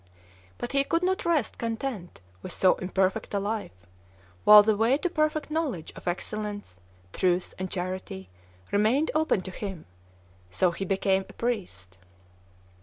But 0.57 0.71
he 0.71 0.83
could 0.83 1.03
not 1.03 1.25
rest 1.25 1.59
content 1.59 2.21
with 2.41 2.51
so 2.53 2.73
imperfect 2.77 3.35
a 3.35 3.39
life, 3.39 3.85
while 4.45 4.63
the 4.63 4.75
way 4.75 4.97
to 4.97 5.09
perfect 5.11 5.51
knowledge 5.51 5.93
of 5.95 6.07
excellence, 6.07 6.79
truth, 7.13 7.53
and 7.59 7.69
charity 7.69 8.27
remained 8.71 9.11
open 9.13 9.41
to 9.41 9.51
him; 9.51 9.85
so 10.49 10.71
he 10.71 10.85
became 10.85 11.25
a 11.29 11.33
priest. 11.33 11.99